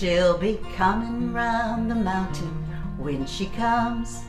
[0.00, 2.64] She'll be coming round the mountain
[2.96, 4.22] when she comes.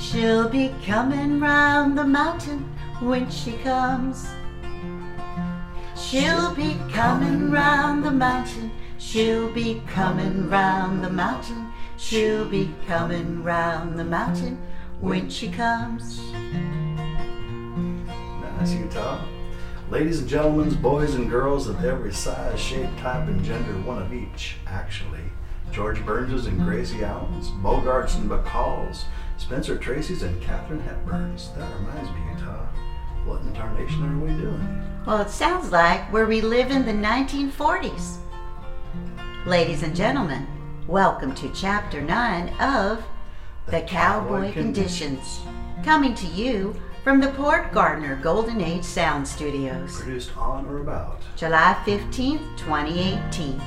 [0.00, 2.60] She'll be coming round the mountain
[3.00, 4.26] when she comes.
[5.94, 8.70] She'll be coming round the mountain.
[8.96, 11.70] She'll be coming round the mountain.
[11.98, 14.58] She'll be coming round the mountain
[14.98, 16.22] when she comes.
[18.40, 19.35] Nice, Utah.
[19.88, 24.12] Ladies and gentlemen, boys and girls of every size, shape, type, and gender, one of
[24.12, 25.20] each, actually.
[25.70, 29.04] George Burns's and Gracie Allen's, Bogarts and Bacalls,
[29.36, 31.50] Spencer Tracy's and Katharine Hepburn's.
[31.52, 32.66] That reminds me, Utah.
[33.26, 34.82] What in tarnation are we doing?
[35.06, 38.16] Well, it sounds like we're reliving the 1940s.
[39.46, 40.48] Ladies and gentlemen,
[40.88, 43.04] welcome to Chapter 9 of
[43.66, 45.42] The Cowboy Conditions,
[45.84, 46.74] coming to you
[47.06, 51.22] from the Port Gardner Golden Age Sound Studios, Produced on or about.
[51.36, 53.62] July 15th, 2018.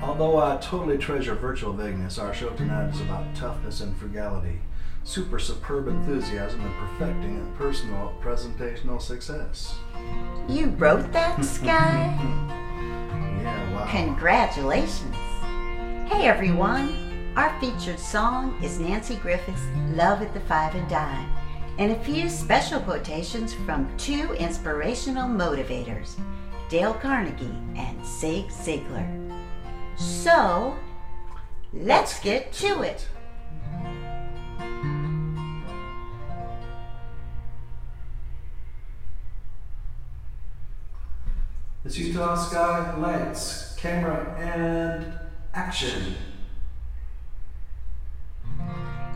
[0.00, 4.58] Although I totally treasure virtual vagueness, our show tonight is about toughness and frugality,
[5.04, 9.76] super superb enthusiasm, and perfecting and personal presentational success.
[10.48, 12.16] You wrote that, Sky?
[13.42, 13.86] Yeah, wow.
[13.90, 15.14] Congratulations!
[16.10, 17.01] Hey everyone!
[17.34, 21.32] Our featured song is Nanci Griffith's Love at the Five and Dime,
[21.78, 26.20] and a few special quotations from two inspirational motivators,
[26.68, 29.08] Dale Carnegie and Zig Ziglar.
[29.96, 30.76] So,
[31.72, 33.08] let's get to it.
[41.86, 45.18] It's Utah Sky Lights, camera, and
[45.54, 46.14] action.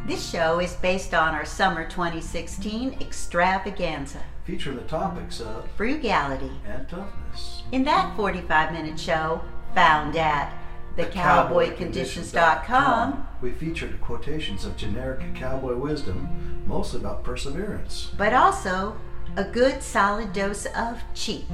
[0.06, 6.52] This show is based on our summer 2016 extravaganza, Featuring the topics of Frugality.
[6.64, 7.64] and toughness.
[7.72, 9.40] In that 45 minute show,
[9.74, 10.52] found at
[10.96, 18.12] thecowboyconditions.com, We featured quotations of generic cowboy wisdom, mostly about perseverance.
[18.16, 18.96] but also
[19.36, 21.46] a good solid dose of cheap.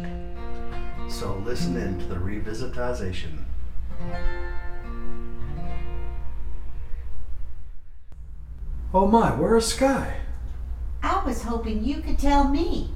[1.08, 3.44] So listen in to the revisitization.
[8.94, 10.16] Oh my, where's Sky?
[11.02, 12.90] I was hoping you could tell me.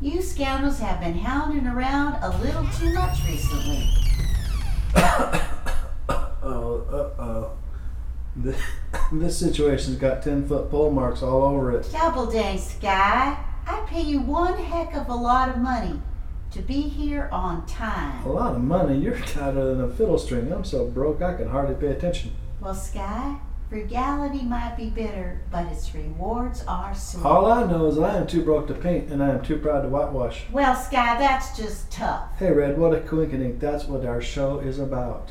[0.00, 3.88] You scoundrels have been hounding around a little too much recently.
[6.46, 7.52] Oh, uh oh.
[8.36, 8.60] This,
[9.12, 11.90] this situation's got 10 foot pole marks all over it.
[11.90, 13.42] Double dang, Sky.
[13.66, 16.02] I pay you one heck of a lot of money
[16.50, 18.22] to be here on time.
[18.26, 18.98] A lot of money.
[18.98, 20.52] You're tighter than a fiddle string.
[20.52, 22.32] I'm so broke I can hardly pay attention.
[22.60, 23.36] Well, Sky,
[23.74, 27.24] frugality might be bitter, but its rewards are sweet.
[27.24, 29.80] All I know is I am too broke to paint and I am too proud
[29.80, 30.44] to whitewash.
[30.52, 32.38] Well, Sky, that's just tough.
[32.38, 33.58] Hey, Red, what a coinkydink.
[33.58, 35.30] That's what our show is about.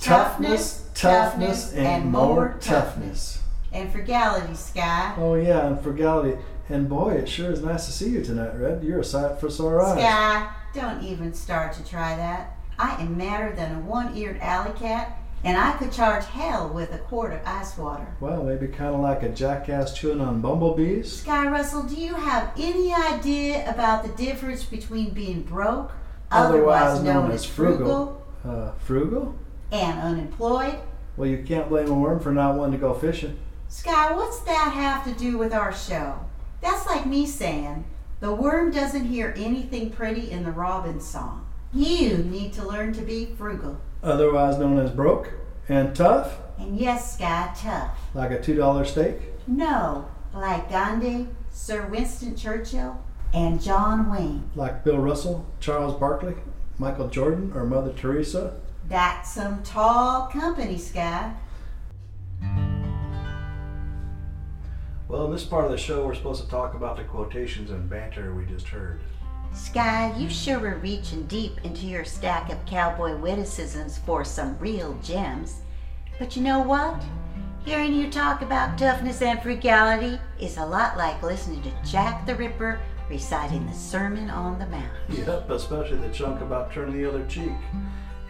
[0.00, 3.42] Toughness, toughness, and more toughness.
[3.72, 5.14] And frugality, Sky.
[5.16, 6.36] Oh, yeah, and frugality.
[6.68, 8.82] And boy, it sure is nice to see you tonight, Red.
[8.82, 10.00] You're a sight for sore eyes.
[10.00, 12.56] Sky, don't even start to try that.
[12.76, 16.98] I am madder than a one-eared alley cat, and I could charge hell with a
[16.98, 18.06] quart of ice water.
[18.20, 21.20] Well, maybe kind of like a jackass chewing on bumblebees.
[21.20, 25.92] Sky Russell, do you have any idea about the difference between being broke,
[26.30, 29.34] Otherwise otherwise known known as as frugal, Uh, frugal?
[29.72, 30.78] and unemployed?
[31.16, 33.38] Well, you can't blame a worm for not wanting to go fishing.
[33.68, 36.14] Sky, what's that have to do with our show?
[36.60, 37.84] That's like me saying,
[38.20, 41.46] the worm doesn't hear anything pretty in the robin song.
[41.72, 43.78] You need to learn to be frugal.
[44.02, 45.32] Otherwise known as broke
[45.68, 47.96] and tough, And yes, Sky, tough.
[48.14, 49.16] like a $2 steak.
[49.46, 52.98] No, like Gandhi, Sir Winston Churchill,
[53.34, 54.50] and John Wayne.
[54.54, 56.34] like Bill Russell, Charles Barkley,
[56.78, 58.54] Michael Jordan, or Mother Teresa.
[58.88, 61.34] That's some tall company, Sky.
[65.08, 67.88] Well, in this part of the show, we're supposed to talk about the quotations and
[67.88, 69.00] banter we just heard.
[69.54, 74.98] Sky, you sure were reaching deep into your stack of cowboy witticisms for some real
[75.02, 75.62] gems.
[76.18, 77.02] But you know what?
[77.64, 82.34] Hearing you talk about toughness and frugality is a lot like listening to Jack the
[82.34, 84.90] Ripper reciting the Sermon on the Mount.
[85.08, 87.52] Yep, especially the chunk about turning the other cheek.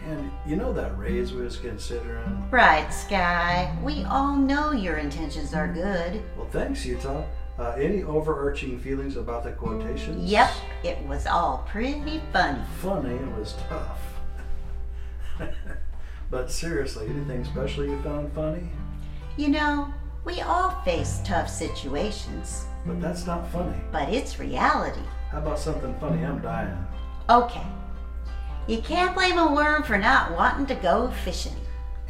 [0.05, 2.49] And you know that raise we was considering?
[2.49, 3.75] Right, Sky.
[3.83, 6.23] We all know your intentions are good.
[6.37, 7.25] Well, thanks, Utah.
[7.59, 10.31] Uh, any overarching feelings about the quotations?
[10.31, 10.49] Yep,
[10.85, 12.61] it was all pretty funny.
[12.81, 13.99] Funny, it was tough.
[16.31, 18.69] but seriously, anything special you found funny?
[19.35, 23.75] You know, we all face tough situations, But that's not funny.
[23.91, 25.01] but it's reality.
[25.29, 26.23] How about something funny?
[26.25, 26.77] I'm dying.
[27.29, 27.65] Okay.
[28.67, 31.55] You can't blame a worm for not wanting to go fishing.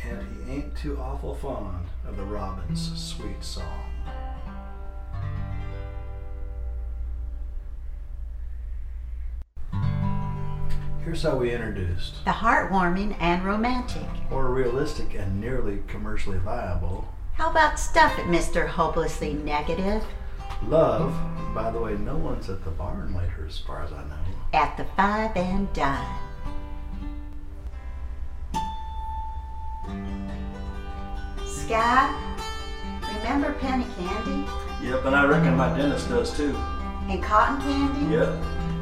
[0.08, 3.89] And he ain't too awful fond of the robin's sweet song.
[11.10, 14.06] Here's how we introduced, The heartwarming and romantic.
[14.30, 18.68] or realistic and nearly commercially viable, How about stuff it, Mr.
[18.68, 20.04] Hopelessly Negative?
[20.68, 21.12] Love.
[21.56, 24.20] By the way, no one's at the barn later, as far as I know.
[24.54, 26.20] At the five and dime.
[31.46, 32.14] Sky,
[33.02, 34.50] remember penny candy
[34.84, 36.56] Yep, and I reckon my dentist does too.
[37.10, 38.16] and cotton candy?
[38.16, 38.30] Yep.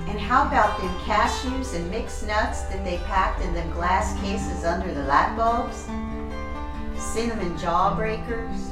[0.08, 4.64] And how about them cashews and mixed nuts that they packed in them glass cases
[4.64, 5.86] under the light bulbs?
[6.98, 8.72] Cinnamon jawbreakers,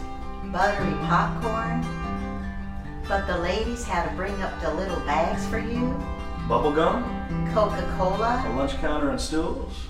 [0.51, 1.85] buttery popcorn.
[3.07, 5.93] But the ladies had to bring up the little bags for you.
[6.47, 7.03] Bubble gum,
[7.53, 9.87] Coca-Cola, a lunch counter and stools.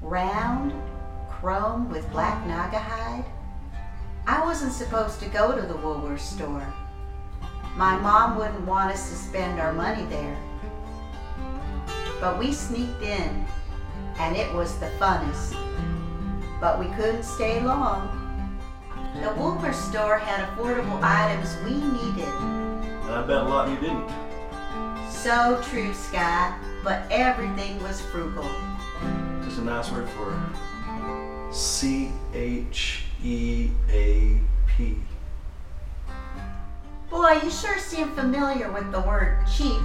[0.00, 0.72] round,
[1.28, 3.24] chrome with black Naugahyde.
[4.26, 6.66] I wasn't supposed to go to the Woolworth store.
[7.76, 10.36] My mom wouldn't want us to spend our money there.
[12.20, 13.46] But we sneaked in,
[14.18, 15.56] and it was the funnest.
[16.60, 18.14] But we couldn't stay long.
[19.22, 22.28] The Woolworth store had affordable items we needed.
[22.28, 24.08] And I bet a lot you didn't.
[25.10, 28.48] So true, Sky, but everything was frugal.
[29.44, 30.40] Just a nice word for
[31.50, 34.96] C H E A P.
[37.10, 39.80] Boy, you sure seem familiar with the word cheap.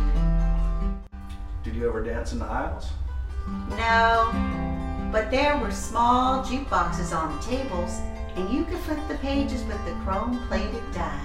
[1.74, 2.92] Did you ever dance in the aisles?
[3.72, 4.30] No,
[5.12, 8.00] but there were small jukeboxes on the tables,
[8.36, 11.20] and you could flip the pages with the chrome plated dial.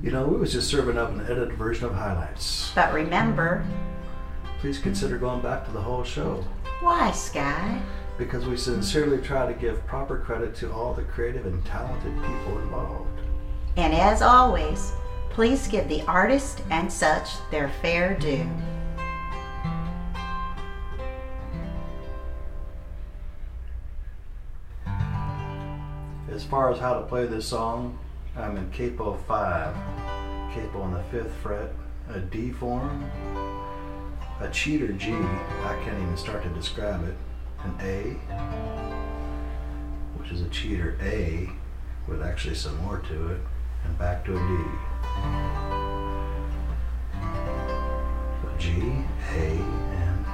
[0.00, 2.70] You know, we was just serving up an edited version of highlights.
[2.76, 3.66] But remember,
[4.60, 6.44] Please consider going back to the whole show
[6.80, 7.82] why, Sky?
[8.18, 12.58] because we sincerely try to give proper credit to all the creative and talented people
[12.60, 13.20] involved.
[13.76, 14.92] And as always,
[15.30, 18.46] please give the artist and such their fair due.
[26.30, 27.98] As far as how to play this song,
[28.36, 29.74] I'm in capo 5,
[30.54, 31.72] capo on the 5th fret,
[32.08, 33.08] a D form,
[34.40, 37.14] a cheater G, I can't even start to describe it,
[37.64, 38.14] an A,
[40.18, 41.50] which is a cheater A
[42.08, 43.40] with actually some more to it,
[43.84, 44.89] and back to a D.
[48.58, 48.70] G,
[49.32, 49.58] A,
[49.96, 50.24] and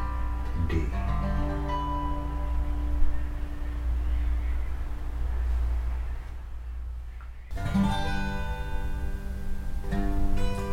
[0.68, 0.84] D.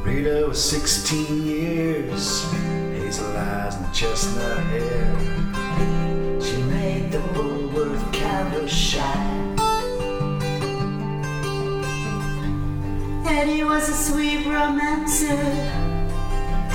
[0.03, 2.51] Rita was 16 years,
[2.91, 5.52] hazel eyes and chestnut hair.
[13.43, 15.35] Eddie was a sweet romancer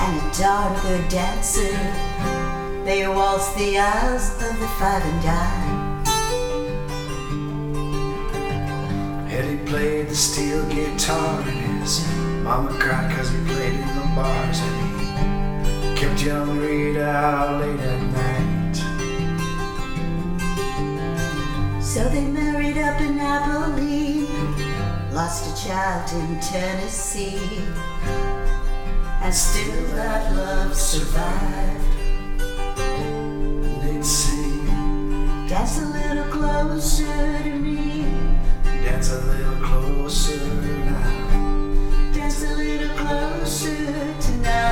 [0.03, 1.75] and a darn good dancer.
[2.85, 6.05] They waltzed the aisles of the five and dime.
[9.31, 12.07] Eddie played the steel guitar and his
[12.43, 14.75] mama cried cause he played in the bars and
[15.73, 18.75] he kept young Rita out late at night.
[21.81, 23.88] So they married up in Abilene,
[25.19, 27.61] lost a child in Tennessee,
[29.21, 31.91] and still that love survived.
[33.81, 34.65] They'd sing,
[35.45, 38.05] Dance a little closer to me,
[38.63, 40.37] dance a little closer
[40.85, 42.13] now.
[42.13, 44.71] dance a little closer tonight.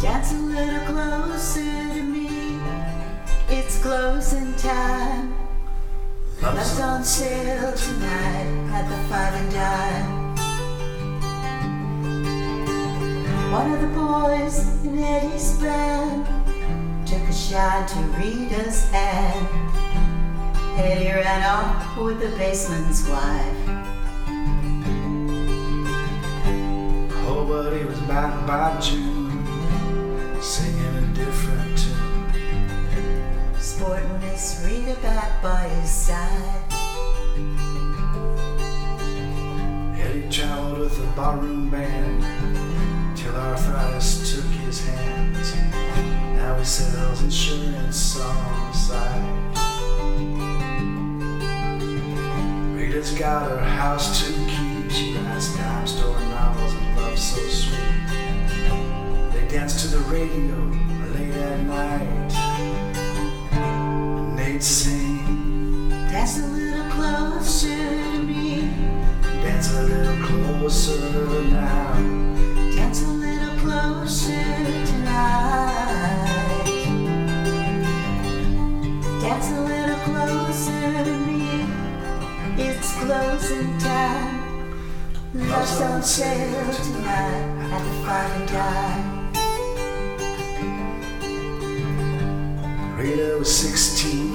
[0.00, 2.58] Dance a little closer to me,
[3.50, 5.35] it's closing time.
[6.46, 10.10] Love's on sale tonight at the Five and Dime.
[13.50, 16.24] One of the boys in Eddie's band
[17.04, 19.48] took a shot to Rita's hand.
[20.78, 23.56] Eddie ran off with the bass man's wife.
[27.26, 29.44] Oh, but he was back by June,
[33.86, 36.64] Sporting Miss Rita back by his side.
[39.96, 45.54] Eddie traveled with a barroom band till arthritis took his hands.
[46.34, 49.54] Now he sells insurance on the side.
[52.74, 54.90] Rita's got her house to keep.
[54.90, 58.08] She rides dime store novels and love so sweet.
[59.32, 60.56] They dance to the radio
[61.14, 62.25] late at night.
[64.66, 68.68] Sing, Dance a little closer to me.
[69.22, 70.98] Dance a little closer
[71.44, 71.94] now.
[72.74, 74.42] Dance a little closer
[74.90, 76.26] tonight.
[79.20, 81.64] Dance a little closer to me.
[82.58, 84.82] It's closing time.
[85.32, 89.16] Love's on sale tonight at the and dime.
[92.96, 94.25] Rita was 16 years.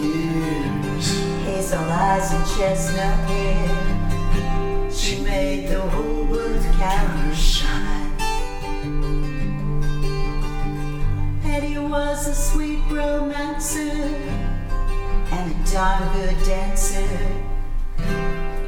[1.71, 4.91] Hazel eyes and chestnut hair.
[4.91, 8.11] She made the whole world counter shine.
[11.45, 13.93] Eddie was a sweet romancer
[15.31, 17.07] and a darn good dancer.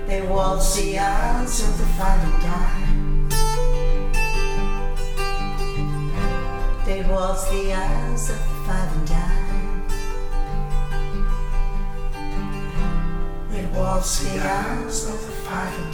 [0.08, 1.86] They waltzed the aisles of the
[2.24, 3.30] and dime.
[6.86, 9.53] They waltzed the aisles of the five and dime.
[13.84, 15.78] They waltzed the aisles of the five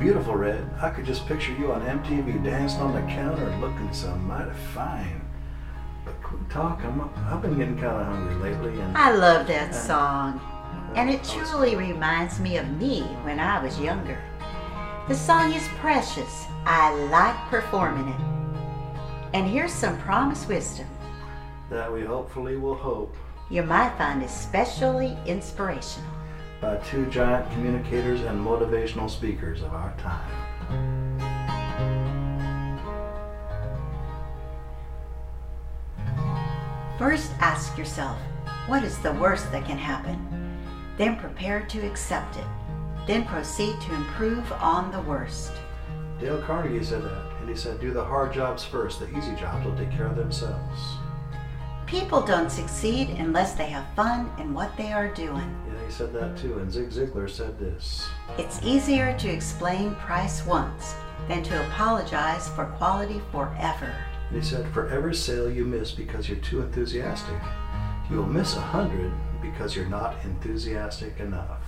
[0.00, 0.70] Beautiful, Red.
[0.80, 4.52] I could just picture you on MTV dancing on the counter and looking so mighty
[4.72, 5.20] fine.
[6.06, 9.74] But quick talk, I'm, I've been getting kind of hungry lately, and I love that
[9.74, 10.40] song,
[10.96, 14.18] and it truly reminds me of me when I was younger.
[15.08, 16.46] The song is precious.
[16.64, 18.31] I like performing it.
[19.34, 20.86] And here's some promised wisdom
[21.70, 23.16] that we hopefully will hope
[23.50, 26.08] you might find especially inspirational.
[26.60, 30.30] by two giant communicators and motivational speakers of our time.
[36.98, 38.16] First, ask yourself,
[38.68, 40.16] what is the worst that can happen?
[40.96, 42.46] Then prepare to accept it.
[43.08, 45.52] Then proceed to improve on the worst.
[46.20, 49.66] Dale Carnegie said that, and he said, Do the hard jobs first, the easy jobs
[49.66, 50.80] will take care of themselves.
[51.86, 55.54] People don't succeed unless they have fun in what they are doing.
[55.66, 58.08] Yeah, he said that too, and Zig Ziglar said this.
[58.38, 60.94] It's easier to explain price once
[61.26, 63.92] than to apologize for quality forever.
[64.28, 67.40] And he said, For every sale you miss because you're too enthusiastic,
[68.08, 71.60] you will miss a hundred because you're not enthusiastic enough.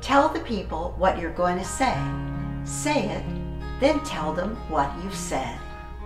[0.00, 1.96] Tell the people what you're going to say.
[2.64, 3.24] Say it,
[3.84, 5.58] then tell them what you've said.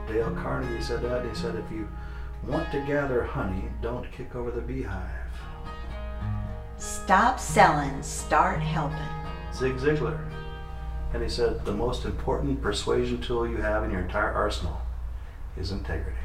[0.08, 1.24] Dale Carnegie said that.
[1.24, 1.88] He said, If you
[2.44, 5.30] want to gather honey, don't kick over the beehive.
[6.76, 8.98] Stop selling, start helping.
[9.54, 10.18] Zig Ziglar.
[11.12, 14.80] And he said, The most important persuasion tool you have in your entire arsenal
[15.56, 16.18] is integrity.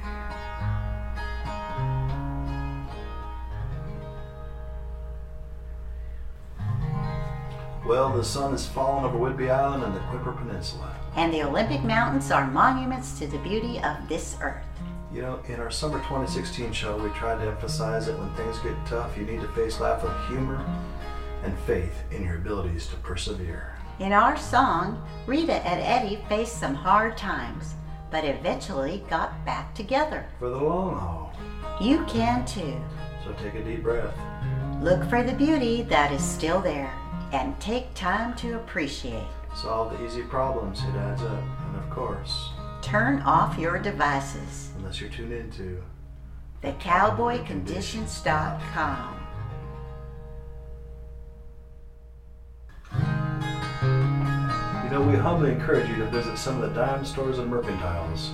[7.86, 11.03] Well, the sun has fallen over Whidbey Island and the Quimper Peninsula.
[11.16, 14.66] And the Olympic Mountains are monuments to the beauty of this earth.
[15.14, 18.74] You know, in our summer 2016 show, we tried to emphasize that when things get
[18.88, 20.66] tough, you need to face life with humor
[21.44, 23.78] and faith in your abilities to persevere.
[24.00, 27.76] In our song, Rita and Eddie faced some hard times,
[28.10, 30.26] but eventually got back together.
[30.40, 31.34] For the long haul.
[31.80, 32.82] You can too.
[33.24, 34.16] So take a deep breath.
[34.82, 36.92] Look for the beauty that is still there
[37.32, 39.28] and take time to appreciate.
[39.56, 41.44] Solve the easy problems, it adds up.
[41.68, 42.50] And of course,
[42.82, 44.72] Turn off your devices.
[44.78, 45.82] unless you're tuned into
[46.62, 49.20] TheCowboyConditions.com.
[54.84, 58.30] You know, we humbly encourage you to visit some of the dime stores and mercantiles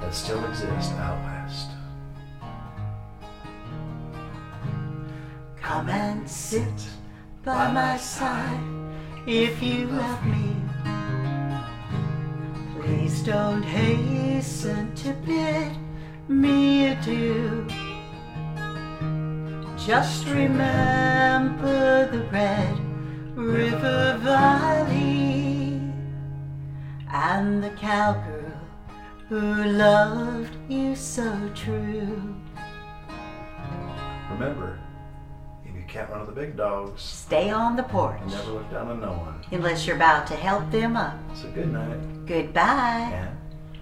[0.00, 1.70] that still exist out west.
[5.60, 6.88] Come and sit
[7.44, 8.60] by my side
[9.26, 10.54] if you love me.
[12.80, 15.72] Please don't hasten to bid
[16.28, 17.66] me adieu.
[19.76, 22.78] Just remember the Red
[23.34, 25.80] River Valley
[27.10, 28.52] and the cowgirl
[29.28, 32.34] who loved you so true.
[34.30, 34.78] Remember,
[35.88, 39.12] can't run with the big dogs, Stay on the porch never look down on no
[39.12, 39.40] one.
[39.50, 41.16] unless you're about to help them up.
[41.34, 43.10] So good night Goodbye.
[43.12, 43.36] and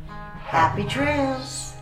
[0.09, 1.73] Happy trails.